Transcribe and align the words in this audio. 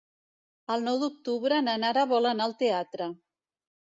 El 0.75 0.85
nou 0.85 0.95
d'octubre 1.03 1.59
na 1.67 1.75
Nara 1.83 2.05
vol 2.13 2.29
anar 2.31 2.47
al 2.49 2.57
teatre. 2.65 3.11